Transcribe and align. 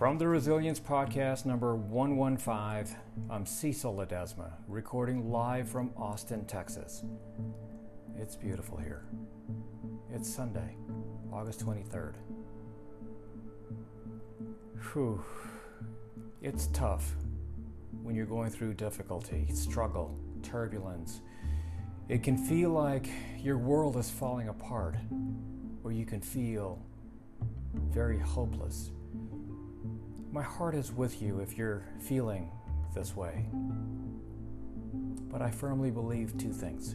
From 0.00 0.16
the 0.16 0.26
Resilience 0.26 0.80
Podcast 0.80 1.44
number 1.44 1.76
115, 1.76 2.96
I'm 3.28 3.44
Cecil 3.44 3.94
Ledesma, 3.94 4.50
recording 4.66 5.30
live 5.30 5.68
from 5.68 5.92
Austin, 5.94 6.46
Texas. 6.46 7.04
It's 8.16 8.34
beautiful 8.34 8.78
here. 8.78 9.04
It's 10.10 10.26
Sunday, 10.34 10.74
August 11.30 11.60
23rd. 11.66 12.14
Whew. 14.90 15.22
It's 16.40 16.68
tough 16.68 17.14
when 18.02 18.14
you're 18.14 18.24
going 18.24 18.48
through 18.48 18.72
difficulty, 18.72 19.48
struggle, 19.52 20.18
turbulence. 20.42 21.20
It 22.08 22.22
can 22.22 22.38
feel 22.38 22.70
like 22.70 23.06
your 23.38 23.58
world 23.58 23.98
is 23.98 24.08
falling 24.08 24.48
apart, 24.48 24.96
or 25.84 25.92
you 25.92 26.06
can 26.06 26.22
feel 26.22 26.82
very 27.74 28.18
hopeless. 28.18 28.92
My 30.32 30.42
heart 30.42 30.76
is 30.76 30.92
with 30.92 31.20
you 31.20 31.40
if 31.40 31.58
you're 31.58 31.84
feeling 31.98 32.52
this 32.94 33.16
way. 33.16 33.46
But 35.28 35.42
I 35.42 35.50
firmly 35.50 35.90
believe 35.90 36.38
two 36.38 36.52
things. 36.52 36.94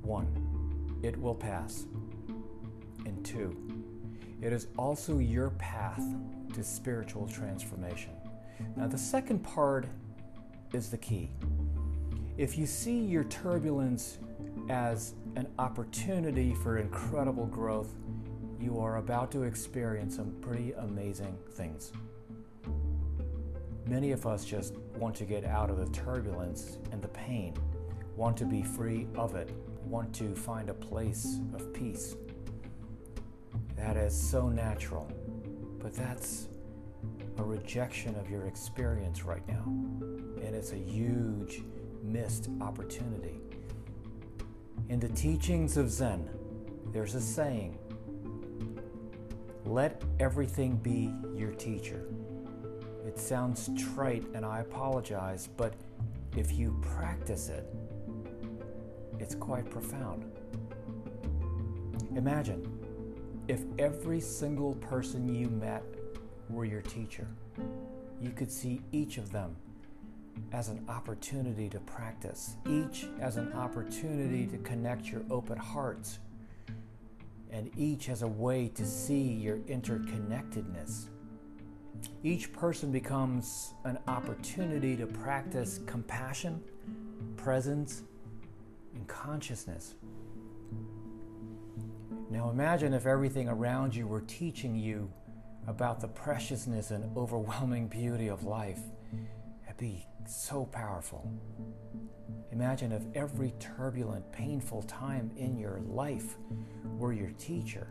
One, 0.00 0.26
it 1.02 1.14
will 1.20 1.34
pass. 1.34 1.84
And 3.04 3.22
two, 3.22 3.54
it 4.40 4.50
is 4.52 4.68
also 4.78 5.18
your 5.18 5.50
path 5.50 6.02
to 6.54 6.64
spiritual 6.64 7.28
transformation. 7.28 8.12
Now, 8.74 8.86
the 8.86 8.96
second 8.96 9.40
part 9.40 9.86
is 10.72 10.88
the 10.88 10.98
key. 10.98 11.30
If 12.38 12.56
you 12.56 12.64
see 12.64 12.98
your 12.98 13.24
turbulence 13.24 14.18
as 14.70 15.14
an 15.36 15.48
opportunity 15.58 16.54
for 16.54 16.78
incredible 16.78 17.46
growth, 17.46 17.94
you 18.62 18.78
are 18.78 18.98
about 18.98 19.32
to 19.32 19.42
experience 19.42 20.14
some 20.14 20.30
pretty 20.40 20.72
amazing 20.72 21.36
things. 21.50 21.92
Many 23.86 24.12
of 24.12 24.24
us 24.24 24.44
just 24.44 24.76
want 24.96 25.16
to 25.16 25.24
get 25.24 25.44
out 25.44 25.68
of 25.68 25.78
the 25.78 25.86
turbulence 25.86 26.78
and 26.92 27.02
the 27.02 27.08
pain, 27.08 27.54
want 28.14 28.36
to 28.36 28.44
be 28.44 28.62
free 28.62 29.08
of 29.16 29.34
it, 29.34 29.50
want 29.84 30.14
to 30.14 30.36
find 30.36 30.70
a 30.70 30.74
place 30.74 31.40
of 31.54 31.72
peace. 31.74 32.14
That 33.76 33.96
is 33.96 34.14
so 34.14 34.48
natural, 34.48 35.10
but 35.80 35.92
that's 35.92 36.46
a 37.38 37.42
rejection 37.42 38.14
of 38.14 38.30
your 38.30 38.46
experience 38.46 39.24
right 39.24 39.46
now, 39.48 39.64
and 39.66 40.54
it's 40.54 40.70
a 40.70 40.76
huge 40.76 41.62
missed 42.04 42.48
opportunity. 42.60 43.40
In 44.88 45.00
the 45.00 45.08
teachings 45.08 45.76
of 45.76 45.90
Zen, 45.90 46.30
there's 46.92 47.16
a 47.16 47.20
saying 47.20 47.78
let 49.64 50.02
everything 50.20 50.76
be 50.76 51.12
your 51.38 51.52
teacher. 51.52 52.04
It 53.06 53.18
sounds 53.18 53.70
trite 53.76 54.24
and 54.34 54.44
I 54.44 54.60
apologize, 54.60 55.48
but 55.56 55.74
if 56.36 56.52
you 56.52 56.78
practice 56.82 57.48
it, 57.48 57.66
it's 59.18 59.34
quite 59.34 59.68
profound. 59.70 60.24
Imagine 62.16 62.66
if 63.48 63.62
every 63.78 64.20
single 64.20 64.74
person 64.76 65.34
you 65.34 65.48
met 65.48 65.82
were 66.48 66.64
your 66.64 66.82
teacher. 66.82 67.26
You 68.20 68.30
could 68.30 68.50
see 68.50 68.80
each 68.92 69.18
of 69.18 69.32
them 69.32 69.56
as 70.52 70.68
an 70.68 70.84
opportunity 70.88 71.68
to 71.68 71.80
practice, 71.80 72.56
each 72.68 73.06
as 73.20 73.36
an 73.36 73.52
opportunity 73.52 74.46
to 74.46 74.58
connect 74.58 75.06
your 75.06 75.22
open 75.30 75.58
hearts 75.58 76.18
and 77.52 77.70
each 77.76 78.06
has 78.06 78.22
a 78.22 78.28
way 78.28 78.68
to 78.68 78.84
see 78.84 79.22
your 79.22 79.58
interconnectedness. 79.58 81.08
Each 82.24 82.52
person 82.52 82.90
becomes 82.90 83.74
an 83.84 83.98
opportunity 84.08 84.96
to 84.96 85.06
practice 85.06 85.80
compassion, 85.86 86.62
presence, 87.36 88.02
and 88.94 89.06
consciousness. 89.06 89.94
Now 92.30 92.48
imagine 92.48 92.94
if 92.94 93.06
everything 93.06 93.48
around 93.48 93.94
you 93.94 94.06
were 94.06 94.22
teaching 94.22 94.74
you 94.74 95.12
about 95.66 96.00
the 96.00 96.08
preciousness 96.08 96.90
and 96.90 97.16
overwhelming 97.16 97.88
beauty 97.88 98.28
of 98.28 98.44
life. 98.44 98.80
It'd 99.66 99.76
be 99.76 100.06
so 100.28 100.64
powerful. 100.66 101.30
Imagine 102.52 102.92
if 102.92 103.02
every 103.14 103.54
turbulent, 103.58 104.30
painful 104.32 104.82
time 104.82 105.30
in 105.36 105.56
your 105.56 105.80
life 105.86 106.36
were 106.98 107.12
your 107.12 107.30
teacher, 107.38 107.88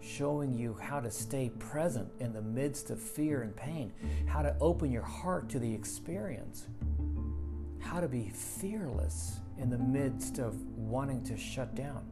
showing 0.00 0.54
you 0.54 0.76
how 0.80 1.00
to 1.00 1.10
stay 1.10 1.50
present 1.58 2.08
in 2.20 2.32
the 2.32 2.42
midst 2.42 2.90
of 2.90 3.00
fear 3.00 3.42
and 3.42 3.54
pain, 3.56 3.92
how 4.26 4.42
to 4.42 4.56
open 4.60 4.92
your 4.92 5.02
heart 5.02 5.48
to 5.48 5.58
the 5.58 5.74
experience, 5.74 6.66
how 7.80 8.00
to 8.00 8.08
be 8.08 8.30
fearless 8.30 9.40
in 9.58 9.70
the 9.70 9.78
midst 9.78 10.38
of 10.38 10.54
wanting 10.76 11.24
to 11.24 11.36
shut 11.36 11.74
down. 11.74 12.06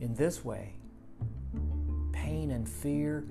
In 0.00 0.14
this 0.14 0.44
way, 0.44 0.74
pain 2.12 2.50
and 2.50 2.68
fear 2.68 3.26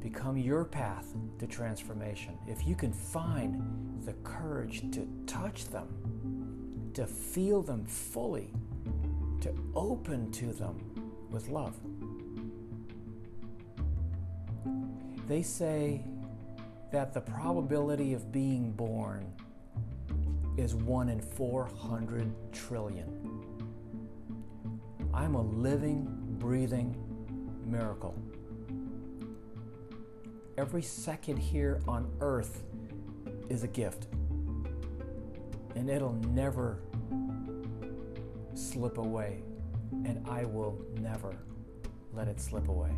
become 0.00 0.36
your 0.36 0.64
path 0.64 1.14
to 1.38 1.46
transformation. 1.46 2.38
If 2.46 2.66
you 2.66 2.74
can 2.74 2.92
find 2.92 4.02
the 4.04 4.12
courage 4.24 4.90
to 4.92 5.08
touch 5.26 5.66
them, 5.66 6.90
to 6.94 7.06
feel 7.06 7.62
them 7.62 7.84
fully, 7.84 8.52
to 9.40 9.54
open 9.74 10.30
to 10.32 10.52
them 10.52 10.78
with 11.30 11.48
love. 11.48 11.76
They 15.28 15.42
say 15.42 16.04
that 16.92 17.12
the 17.12 17.20
probability 17.20 18.14
of 18.14 18.30
being 18.30 18.72
born 18.72 19.32
is 20.56 20.74
1 20.74 21.08
in 21.08 21.20
400 21.20 22.32
trillion. 22.52 23.42
I'm 25.12 25.34
a 25.34 25.42
living, 25.42 26.06
breathing 26.38 26.96
miracle. 27.66 28.14
Every 30.58 30.80
second 30.80 31.36
here 31.36 31.82
on 31.86 32.10
earth 32.20 32.62
is 33.50 33.62
a 33.62 33.68
gift, 33.68 34.06
and 35.74 35.90
it'll 35.90 36.14
never 36.30 36.80
slip 38.54 38.96
away, 38.96 39.42
and 40.06 40.26
I 40.26 40.46
will 40.46 40.80
never 40.98 41.36
let 42.14 42.26
it 42.26 42.40
slip 42.40 42.68
away. 42.68 42.90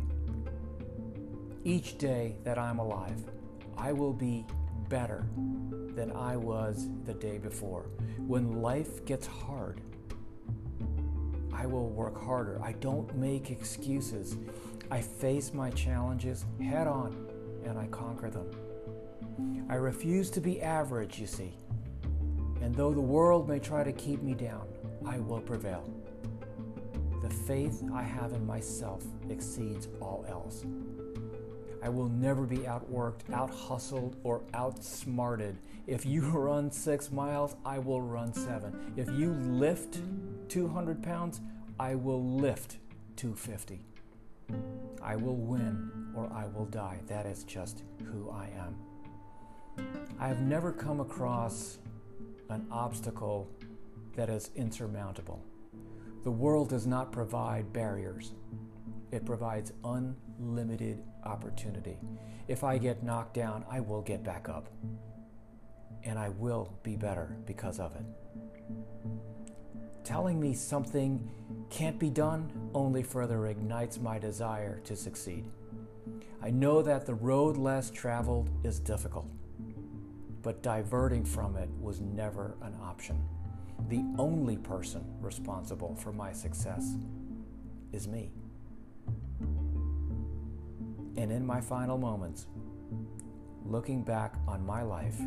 Each 1.65 1.97
day 1.97 2.37
that 2.45 2.57
I'm 2.57 2.79
alive, 2.79 3.25
I 3.77 3.91
will 3.91 4.13
be 4.13 4.45
better 4.87 5.27
than 5.35 6.13
I 6.13 6.37
was 6.37 6.87
the 7.03 7.13
day 7.13 7.39
before. 7.39 7.89
When 8.25 8.61
life 8.61 9.03
gets 9.03 9.27
hard, 9.27 9.81
I 11.51 11.65
will 11.65 11.89
work 11.89 12.23
harder. 12.23 12.57
I 12.63 12.71
don't 12.71 13.13
make 13.17 13.51
excuses. 13.51 14.37
I 14.89 15.01
face 15.01 15.53
my 15.53 15.69
challenges 15.71 16.45
head 16.61 16.87
on 16.87 17.28
and 17.65 17.77
I 17.77 17.87
conquer 17.87 18.29
them. 18.29 18.49
I 19.69 19.75
refuse 19.75 20.29
to 20.31 20.41
be 20.41 20.61
average, 20.61 21.19
you 21.19 21.27
see. 21.27 21.53
And 22.61 22.75
though 22.75 22.93
the 22.93 23.01
world 23.01 23.47
may 23.47 23.59
try 23.59 23.83
to 23.83 23.91
keep 23.91 24.21
me 24.21 24.33
down, 24.33 24.67
I 25.05 25.19
will 25.19 25.41
prevail. 25.41 25.89
The 27.21 27.29
faith 27.29 27.83
I 27.93 28.01
have 28.03 28.33
in 28.33 28.45
myself 28.45 29.03
exceeds 29.29 29.87
all 30.01 30.25
else. 30.27 30.65
I 31.81 31.89
will 31.89 32.09
never 32.09 32.43
be 32.43 32.59
outworked, 32.59 33.31
out 33.31 33.49
hustled, 33.49 34.17
or 34.23 34.41
outsmarted. 34.53 35.57
If 35.87 36.05
you 36.05 36.21
run 36.29 36.71
six 36.71 37.11
miles, 37.11 37.55
I 37.65 37.79
will 37.79 38.01
run 38.01 38.33
seven. 38.33 38.93
If 38.97 39.09
you 39.11 39.31
lift 39.31 39.99
200 40.49 41.01
pounds, 41.01 41.41
I 41.79 41.95
will 41.95 42.23
lift 42.23 42.77
250. 43.15 43.85
I 45.01 45.15
will 45.15 45.37
win 45.37 45.98
or 46.15 46.31
I 46.33 46.47
will 46.47 46.65
die. 46.65 46.99
That 47.07 47.25
is 47.25 47.43
just 47.43 47.83
who 48.05 48.29
I 48.29 48.49
am. 48.57 48.75
I 50.19 50.27
have 50.27 50.41
never 50.41 50.71
come 50.71 50.99
across 50.99 51.77
an 52.49 52.65
obstacle 52.71 53.49
that 54.15 54.29
is 54.29 54.51
insurmountable. 54.55 55.43
The 56.23 56.31
world 56.31 56.69
does 56.69 56.85
not 56.85 57.11
provide 57.11 57.71
barriers, 57.71 58.33
it 59.11 59.25
provides 59.25 59.71
unlimited 59.83 61.01
opportunity. 61.23 61.97
If 62.47 62.63
I 62.63 62.77
get 62.77 63.03
knocked 63.03 63.33
down, 63.33 63.63
I 63.69 63.79
will 63.79 64.01
get 64.01 64.23
back 64.23 64.49
up. 64.49 64.67
And 66.03 66.17
I 66.17 66.29
will 66.29 66.77
be 66.83 66.95
better 66.95 67.37
because 67.45 67.79
of 67.79 67.95
it. 67.95 68.05
Telling 70.03 70.39
me 70.39 70.53
something 70.53 71.29
can't 71.69 71.99
be 71.99 72.09
done 72.09 72.51
only 72.73 73.03
further 73.03 73.47
ignites 73.47 73.99
my 73.99 74.17
desire 74.17 74.79
to 74.85 74.95
succeed. 74.95 75.45
I 76.41 76.51
know 76.51 76.81
that 76.81 77.05
the 77.05 77.13
road 77.13 77.57
less 77.57 77.91
traveled 77.91 78.49
is 78.63 78.79
difficult, 78.79 79.29
but 80.41 80.63
diverting 80.63 81.25
from 81.25 81.57
it 81.57 81.69
was 81.81 81.99
never 81.99 82.55
an 82.61 82.75
option. 82.81 83.21
The 83.89 84.03
only 84.17 84.57
person 84.57 85.03
responsible 85.19 85.95
for 85.95 86.13
my 86.13 86.31
success 86.31 86.95
is 87.91 88.07
me. 88.07 88.31
And 91.17 91.31
in 91.31 91.45
my 91.45 91.59
final 91.59 91.97
moments, 91.97 92.45
looking 93.65 94.03
back 94.03 94.35
on 94.47 94.65
my 94.65 94.81
life, 94.81 95.19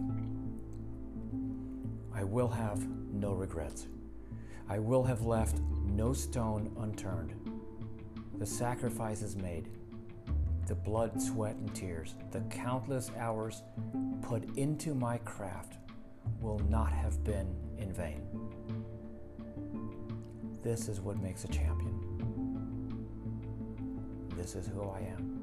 I 2.15 2.25
will 2.25 2.49
have 2.49 2.87
no 3.13 3.33
regrets. 3.33 3.87
I 4.69 4.79
will 4.79 5.05
have 5.05 5.27
left 5.27 5.61
no 5.85 6.15
stone 6.15 6.75
unturned. 6.81 7.35
The 8.39 8.47
sacrifices 8.47 9.37
made, 9.37 9.69
the 10.73 10.77
blood, 10.77 11.21
sweat, 11.21 11.55
and 11.57 11.75
tears, 11.75 12.15
the 12.31 12.41
countless 12.49 13.11
hours 13.19 13.63
put 14.23 14.43
into 14.57 14.95
my 14.95 15.19
craft 15.19 15.77
will 16.41 16.61
not 16.61 16.91
have 16.91 17.23
been 17.25 17.55
in 17.77 17.93
vain. 17.93 18.27
This 20.63 20.89
is 20.89 20.99
what 20.99 21.19
makes 21.19 21.45
a 21.45 21.49
champion. 21.49 21.95
This 24.35 24.55
is 24.55 24.67
who 24.67 24.89
I 24.89 25.01
am. 25.01 25.39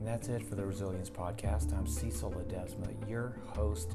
And 0.00 0.08
that's 0.08 0.26
it 0.26 0.44
for 0.44 0.56
the 0.56 0.66
Resilience 0.66 1.08
Podcast. 1.08 1.72
I'm 1.72 1.86
Cecil 1.86 2.32
Ledesma, 2.32 3.08
your 3.08 3.36
host 3.46 3.92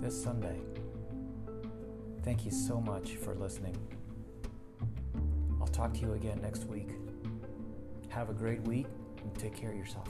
this 0.00 0.20
Sunday. 0.20 0.58
Thank 2.24 2.44
you 2.44 2.50
so 2.50 2.80
much 2.80 3.12
for 3.12 3.36
listening. 3.36 3.76
Talk 5.72 5.94
to 5.94 6.00
you 6.00 6.12
again 6.12 6.38
next 6.42 6.64
week. 6.66 6.90
Have 8.10 8.28
a 8.28 8.34
great 8.34 8.60
week 8.62 8.86
and 9.22 9.34
take 9.38 9.56
care 9.56 9.70
of 9.70 9.76
yourself. 9.76 10.08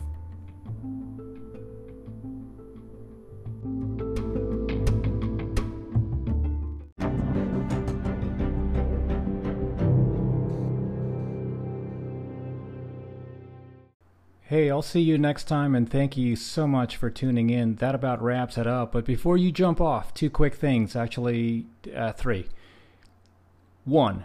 Hey, 14.43 14.71
I'll 14.71 14.83
see 14.83 15.01
you 15.01 15.17
next 15.17 15.45
time, 15.45 15.75
and 15.75 15.91
thank 15.91 16.15
you 16.19 16.37
so 16.37 16.67
much 16.67 16.97
for 16.97 17.09
tuning 17.09 17.49
in. 17.49 17.77
That 17.77 17.95
about 17.95 18.21
wraps 18.21 18.59
it 18.59 18.67
up. 18.67 18.93
But 18.93 19.07
before 19.07 19.39
you 19.39 19.51
jump 19.51 19.81
off, 19.81 20.13
two 20.13 20.29
quick 20.29 20.55
things 20.57 20.95
actually, 20.95 21.65
uh, 21.97 22.13
three. 22.13 22.49
One, 23.85 24.25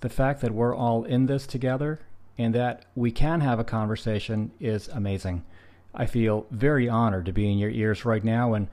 The 0.00 0.08
fact 0.08 0.40
that 0.40 0.52
we're 0.52 0.74
all 0.74 1.04
in 1.04 1.26
this 1.26 1.46
together 1.46 2.00
and 2.38 2.54
that 2.54 2.86
we 2.94 3.10
can 3.10 3.40
have 3.40 3.58
a 3.58 3.64
conversation 3.64 4.50
is 4.58 4.88
amazing. 4.88 5.44
I 5.94 6.06
feel 6.06 6.46
very 6.50 6.88
honored 6.88 7.26
to 7.26 7.32
be 7.32 7.50
in 7.50 7.58
your 7.58 7.70
ears 7.70 8.04
right 8.04 8.24
now 8.24 8.54
and 8.54 8.68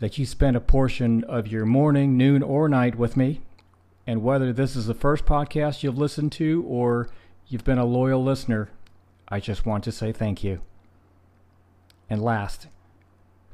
that 0.00 0.18
you 0.18 0.26
spend 0.26 0.56
a 0.56 0.60
portion 0.60 1.22
of 1.24 1.46
your 1.46 1.64
morning, 1.64 2.16
noon, 2.16 2.42
or 2.42 2.68
night 2.68 2.96
with 2.96 3.16
me. 3.16 3.40
And 4.06 4.22
whether 4.22 4.52
this 4.52 4.74
is 4.74 4.86
the 4.86 4.94
first 4.94 5.24
podcast 5.24 5.82
you've 5.82 5.98
listened 5.98 6.32
to 6.32 6.64
or 6.66 7.08
you've 7.46 7.64
been 7.64 7.78
a 7.78 7.84
loyal 7.84 8.24
listener, 8.24 8.70
I 9.28 9.38
just 9.38 9.64
want 9.64 9.84
to 9.84 9.92
say 9.92 10.10
thank 10.10 10.42
you. 10.42 10.60
And 12.10 12.20
last, 12.20 12.66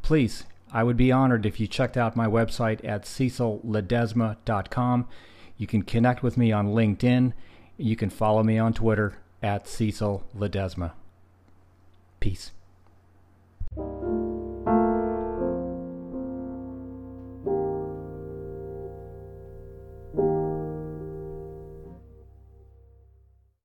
please, 0.01 0.45
I 0.73 0.85
would 0.85 0.97
be 0.97 1.13
honored 1.13 1.45
if 1.45 1.61
you 1.61 1.67
checked 1.67 1.97
out 1.97 2.17
my 2.17 2.27
website 2.27 2.83
at 2.85 3.05
cecilledesma.com. 3.05 5.09
You 5.59 5.67
can 5.67 5.83
connect 5.83 6.23
with 6.23 6.37
me 6.37 6.53
on 6.53 6.69
LinkedIn. 6.69 7.35
You 7.77 7.97
can 7.97 8.11
follow 8.11 8.43
me 8.43 8.59
on 8.59 8.73
Twitter 8.73 9.19
at 9.43 9.69
Cecil 9.69 10.25
Ledesma. 10.35 10.93
Peace. 12.21 12.53